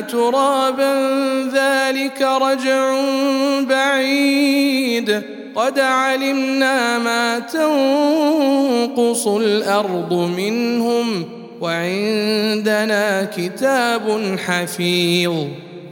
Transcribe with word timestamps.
ترابا 0.00 0.94
ذلك 1.54 2.22
رجع 2.22 2.94
بعيد. 3.60 5.22
قد 5.54 5.78
علمنا 5.78 6.98
ما 6.98 7.38
تنقص 7.38 9.26
الأرض 9.26 10.12
منهم 10.12 11.24
وعندنا 11.60 13.30
كتاب 13.36 14.36
حفيظ. 14.46 15.34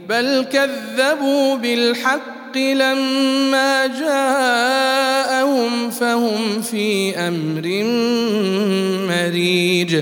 بل 0.09 0.45
كذبوا 0.53 1.55
بالحق 1.55 2.57
لما 2.57 3.87
جاءهم 3.87 5.89
فهم 5.89 6.61
في 6.61 7.17
أمر 7.17 7.83
مريج. 9.09 10.01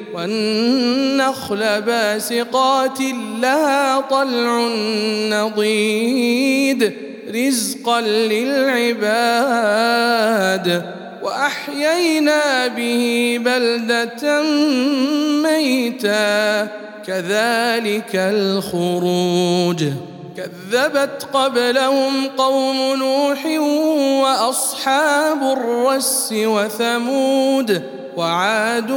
والنخل 0.13 1.81
باسقات 1.81 2.99
لها 3.41 4.01
طلع 4.01 4.67
نضيد 5.29 6.93
رزقا 7.35 8.01
للعباد. 8.01 9.41
وأحيينا 11.23 12.67
به 12.67 13.37
بلدة 13.45 14.43
ميتا 15.43 16.67
كذلك 17.07 18.15
الخروج. 18.15 19.83
كذبت 20.37 21.27
قبلهم 21.33 22.27
قوم 22.37 22.95
نوح 22.95 23.45
وأصحاب 24.23 25.57
الرس 25.57 26.33
وثمود. 26.33 28.00
وعاد 28.17 28.91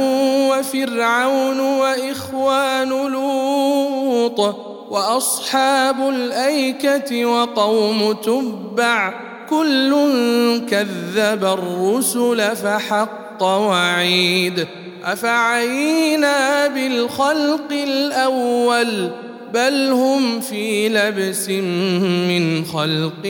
وفرعون 0.51 1.59
وإخوان 1.59 2.89
لوط 2.89 4.39
وأصحاب 4.89 6.09
الأيكة 6.09 7.25
وقوم 7.25 8.11
تبع 8.13 9.13
كل 9.49 9.91
كذب 10.69 11.45
الرسل 11.45 12.55
فحق 12.55 13.43
وعيد 13.43 14.67
أفعينا 15.05 16.67
بالخلق 16.67 17.71
الأول 17.71 19.11
بل 19.53 19.91
هم 19.91 20.39
في 20.41 20.89
لبس 20.89 21.49
من 21.49 22.65
خلق 22.65 23.25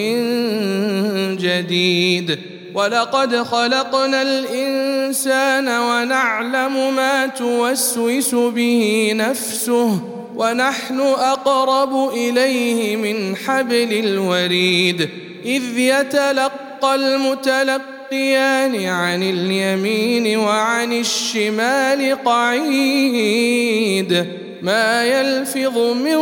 جديد 1.42 2.40
ولقد 2.74 3.36
خلقنا 3.36 4.22
الإنسان 4.22 4.85
ونعلم 5.68 6.96
ما 6.96 7.28
توسوس 7.28 8.36
به 8.36 9.12
نفسه 9.16 10.00
ونحن 10.36 11.00
أقرب 11.00 12.14
إليه 12.14 12.96
من 12.96 13.36
حبل 13.36 13.94
الوريد 13.94 15.10
إذ 15.46 15.78
يتلقى 15.78 16.96
المتلقيان 16.96 18.86
عن 18.86 19.24
اليمين 19.24 20.38
وعن 20.38 20.94
الشمال 20.94 22.24
قعيد 22.26 23.76
ما 24.62 25.06
يلفظ 25.06 25.78
من 25.78 26.18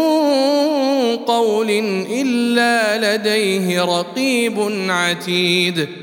قول 1.18 1.70
إلا 2.10 3.16
لديه 3.16 3.82
رقيب 3.84 4.88
عتيد 4.90 6.03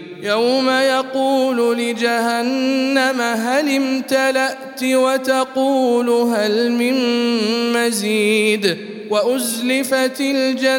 يوم 0.21 0.69
يقول 0.69 1.77
لجهنم 1.77 3.21
هل 3.21 3.75
امتلأت 3.75 4.83
وتقول 4.83 6.09
هل 6.09 6.71
من 6.71 6.93
مزيد 7.73 8.77
وأزلفت 9.09 10.21
الجنة 10.21 10.77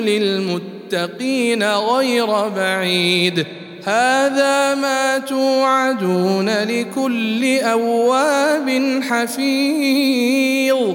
للمتقين 0.00 1.62
غير 1.62 2.48
بعيد 2.48 3.46
هذا 3.84 4.74
ما 4.74 5.18
توعدون 5.18 6.48
لكل 6.48 7.58
أواب 7.58 9.00
حفيظ 9.02 10.94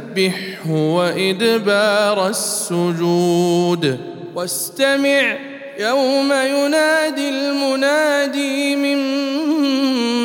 فسبحه 0.11 0.71
وإدبار 0.71 2.27
السجود. 2.27 3.97
واستمع 4.35 5.37
يوم 5.79 6.31
ينادي 6.31 7.29
المنادي 7.29 8.75
من 8.75 8.97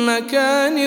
مكان 0.05 0.79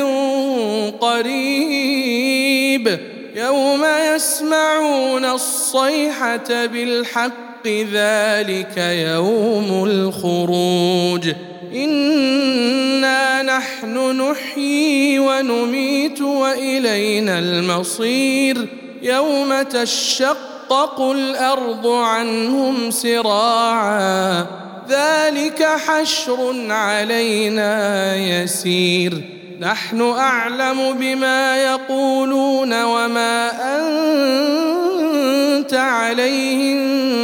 قريب. 1.00 2.98
يوم 3.36 3.84
يسمعون 4.14 5.24
الصيحة 5.24 6.66
بالحق 6.66 7.66
ذلك 7.66 8.76
يوم 8.78 9.84
الخروج. 9.84 11.32
إنا 11.74 13.42
نحن 13.42 14.20
نحيي 14.20 15.18
ونميت 15.18 16.22
وإلينا 16.22 17.38
المصير. 17.38 18.79
يوم 19.02 19.62
تشقق 19.62 21.00
الأرض 21.00 21.86
عنهم 21.86 22.90
سراعا 22.90 24.46
ذلك 24.88 25.62
حشر 25.62 26.54
علينا 26.70 28.16
يسير. 28.16 29.22
نحن 29.60 30.00
أعلم 30.00 30.92
بما 30.92 31.62
يقولون 31.62 32.82
وما 32.84 33.50
أنت 33.78 35.74
عليهم 35.74 36.80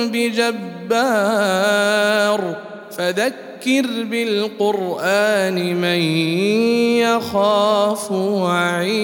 بجبار. 0.09 1.37
فذكر 2.99 3.87
بالقرآن 4.11 5.75
من 5.75 6.01
يخاف 7.01 8.13
وعيد. 8.13 8.97